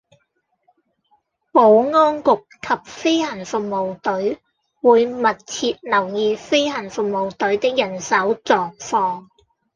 [1.51, 4.39] 保安局及飛行服務隊
[4.81, 9.27] 會密切留意飛行服務隊的人手狀況